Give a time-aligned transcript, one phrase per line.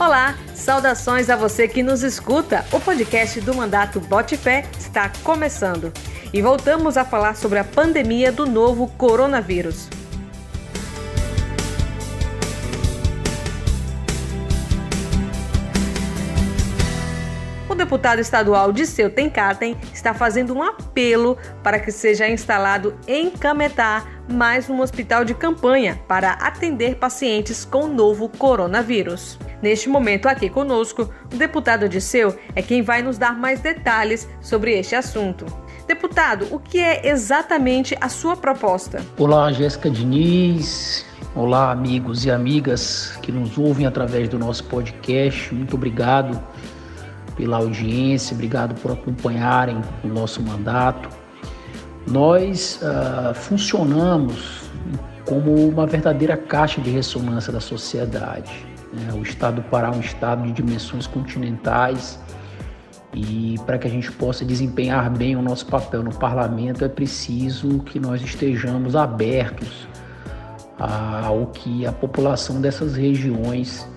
[0.00, 2.64] Olá, saudações a você que nos escuta.
[2.70, 5.92] O podcast do Mandato Bote Fé está começando.
[6.32, 9.88] E voltamos a falar sobre a pandemia do novo coronavírus.
[17.68, 24.06] O deputado estadual Disseu Tenkaten está fazendo um apelo para que seja instalado em Cametá
[24.28, 29.36] mais um hospital de campanha para atender pacientes com novo coronavírus.
[29.60, 34.78] Neste momento, aqui conosco, o deputado Odisseu é quem vai nos dar mais detalhes sobre
[34.78, 35.44] este assunto.
[35.86, 39.02] Deputado, o que é exatamente a sua proposta?
[39.18, 41.04] Olá, Jéssica Diniz.
[41.34, 45.52] Olá, amigos e amigas que nos ouvem através do nosso podcast.
[45.52, 46.40] Muito obrigado
[47.36, 51.08] pela audiência, obrigado por acompanharem o nosso mandato.
[52.06, 54.70] Nós uh, funcionamos
[55.24, 58.66] como uma verdadeira caixa de ressonância da sociedade.
[58.92, 59.12] Né?
[59.14, 62.20] O estado do Pará é um estado de dimensões continentais
[63.14, 67.80] e para que a gente possa desempenhar bem o nosso papel no parlamento é preciso
[67.80, 69.88] que nós estejamos abertos
[70.78, 73.88] ao que a população dessas regiões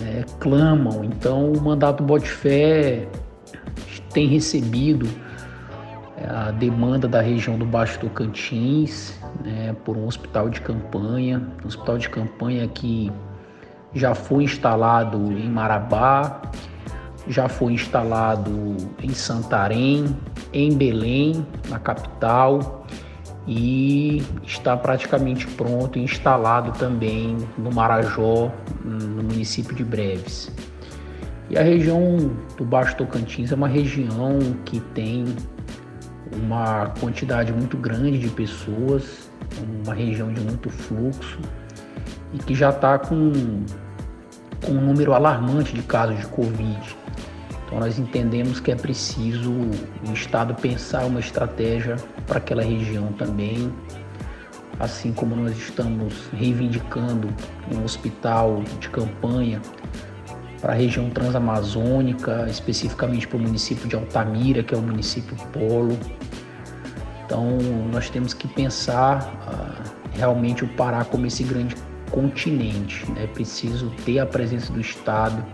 [0.00, 1.04] né, clamam.
[1.04, 3.06] Então, o mandato Botifé
[4.12, 5.08] tem recebido
[6.16, 11.66] é, a demanda da região do Baixo Tocantins né, por um hospital de campanha, um
[11.66, 13.12] hospital de campanha que
[13.94, 16.42] já foi instalado em Marabá,
[17.28, 20.16] já foi instalado em Santarém,
[20.52, 22.86] em Belém, na capital,
[23.46, 28.52] e está praticamente pronto e instalado também no Marajó,
[28.84, 30.52] no município de Breves.
[31.48, 35.24] E a região do Baixo Tocantins é uma região que tem
[36.32, 39.28] uma quantidade muito grande de pessoas,
[39.84, 41.40] uma região de muito fluxo
[42.32, 43.32] e que já está com,
[44.64, 46.96] com um número alarmante de casos de Covid.
[47.66, 51.96] Então nós entendemos que é preciso o Estado pensar uma estratégia
[52.26, 53.72] para aquela região também,
[54.78, 57.28] assim como nós estamos reivindicando
[57.72, 59.60] um hospital de campanha
[60.60, 65.96] para a região transamazônica, especificamente para o município de Altamira, que é o município polo.
[67.24, 67.56] Então
[67.92, 71.76] nós temos que pensar uh, realmente o Pará como esse grande
[72.10, 73.04] continente.
[73.16, 75.44] É preciso ter a presença do Estado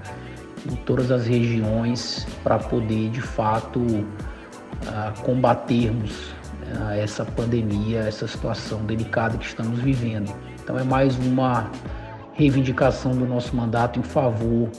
[0.71, 8.85] em todas as regiões para poder de fato uh, combatermos uh, essa pandemia, essa situação
[8.85, 10.35] delicada que estamos vivendo.
[10.63, 11.71] Então é mais uma
[12.33, 14.71] reivindicação do nosso mandato em favor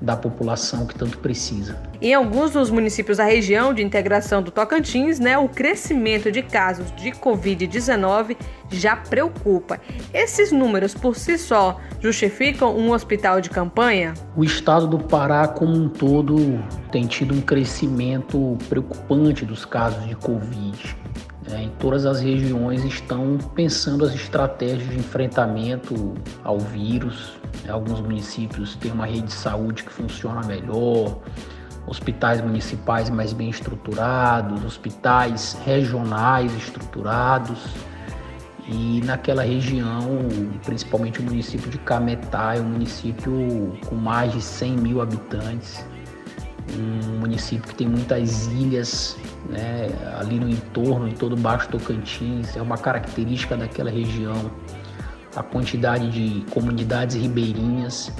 [0.00, 1.76] da população que tanto precisa.
[2.00, 6.90] Em alguns dos municípios da região de integração do Tocantins, né, o crescimento de casos
[6.96, 8.36] de Covid-19
[8.70, 9.78] já preocupa.
[10.14, 14.14] Esses números por si só justificam um hospital de campanha?
[14.36, 20.14] O estado do Pará, como um todo, tem tido um crescimento preocupante dos casos de
[20.16, 20.96] Covid.
[21.52, 27.32] É, em todas as regiões estão pensando as estratégias de enfrentamento ao vírus.
[27.68, 31.18] Alguns municípios têm uma rede de saúde que funciona melhor,
[31.86, 37.58] hospitais municipais mais bem estruturados, hospitais regionais estruturados.
[38.68, 40.28] E naquela região,
[40.64, 45.84] principalmente o município de Cametá, é um município com mais de 100 mil habitantes,
[46.78, 49.16] um município que tem muitas ilhas
[49.48, 49.88] né,
[50.18, 54.50] ali no entorno, em todo o Baixo Tocantins, é uma característica daquela região,
[55.34, 58.12] a quantidade de comunidades ribeirinhas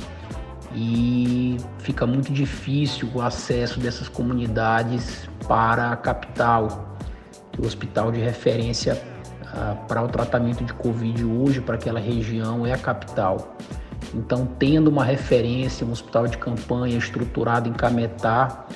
[0.75, 6.97] e fica muito difícil o acesso dessas comunidades para a capital,
[7.59, 9.01] o hospital de referência
[9.53, 13.57] ah, para o tratamento de Covid hoje para aquela região é a capital.
[14.15, 18.67] Então, tendo uma referência, um hospital de campanha estruturado em Cametá,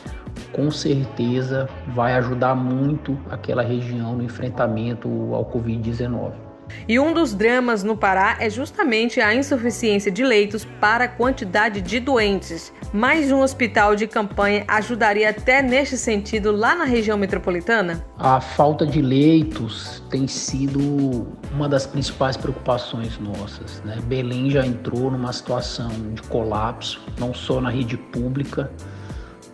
[0.53, 6.44] com certeza vai ajudar muito aquela região no enfrentamento ao Covid-19.
[6.89, 11.81] E um dos dramas no Pará é justamente a insuficiência de leitos para a quantidade
[11.81, 12.73] de doentes.
[12.93, 18.05] Mais um hospital de campanha ajudaria até neste sentido lá na região metropolitana?
[18.19, 23.82] A falta de leitos tem sido uma das principais preocupações nossas.
[23.85, 23.99] Né?
[24.05, 28.71] Belém já entrou numa situação de colapso, não só na rede pública,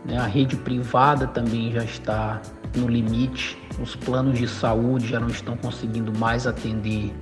[0.05, 0.19] né?
[0.19, 2.41] a rede privada também já está
[2.77, 7.13] no limite, os planos de saúde já não estão conseguindo mais atender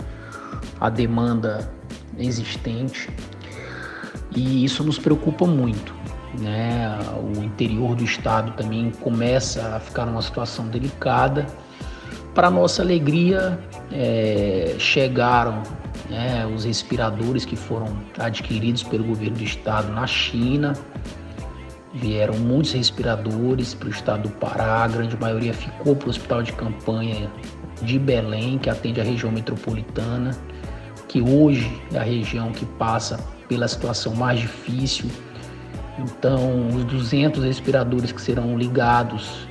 [0.81, 1.71] a demanda
[2.19, 3.09] existente
[4.35, 5.95] e isso nos preocupa muito.
[6.39, 6.99] Né?
[7.37, 11.47] O interior do estado também começa a ficar numa situação delicada.
[12.35, 13.59] Para nossa alegria,
[13.91, 15.63] é, chegaram
[16.09, 20.75] né, os respiradores que foram adquiridos pelo governo do estado na China.
[22.00, 26.45] Vieram muitos respiradores para o estado do Pará, a grande maioria ficou para o hospital
[26.45, 27.29] de campanha
[27.83, 30.31] de Belém, que atende a região metropolitana,
[31.09, 33.19] que hoje é a região que passa
[33.49, 35.11] pela situação mais difícil.
[35.99, 39.49] Então, os 200 respiradores que serão ligados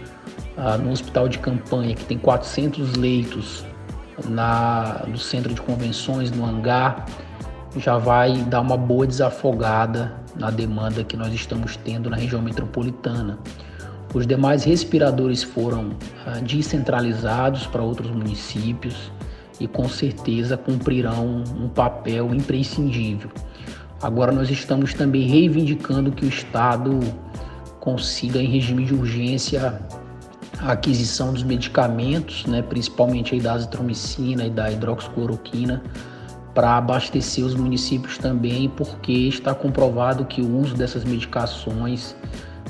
[0.56, 3.66] ah, no hospital de campanha, que tem 400 leitos
[4.30, 7.06] na, no centro de convenções, no hangar,
[7.76, 13.38] já vai dar uma boa desafogada na demanda que nós estamos tendo na região metropolitana.
[14.14, 15.92] Os demais respiradores foram
[16.26, 19.12] ah, descentralizados para outros municípios
[19.60, 23.30] e com certeza cumprirão um papel imprescindível.
[24.02, 27.00] Agora nós estamos também reivindicando que o Estado
[27.80, 29.82] consiga em regime de urgência
[30.60, 35.82] a aquisição dos medicamentos, né, principalmente da azitromicina e da hidroxicloroquina,
[36.58, 42.16] para abastecer os municípios também, porque está comprovado que o uso dessas medicações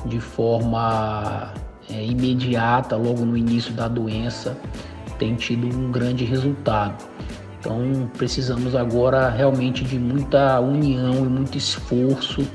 [0.06, 1.54] de forma
[1.89, 4.57] é, imediata, logo no início da doença,
[5.18, 7.01] tem tido um grande resultado.
[7.62, 12.45] Então precisamos agora realmente de muita união e muito esforço